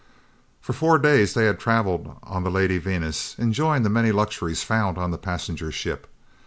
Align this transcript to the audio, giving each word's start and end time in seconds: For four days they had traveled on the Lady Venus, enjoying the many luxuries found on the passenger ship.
For 0.61 0.73
four 0.73 0.97
days 0.97 1.35
they 1.35 1.45
had 1.45 1.59
traveled 1.59 2.15
on 2.23 2.43
the 2.43 2.49
Lady 2.49 2.79
Venus, 2.79 3.35
enjoying 3.37 3.83
the 3.83 3.89
many 3.91 4.11
luxuries 4.11 4.63
found 4.63 4.97
on 4.97 5.11
the 5.11 5.17
passenger 5.19 5.71
ship. 5.71 6.07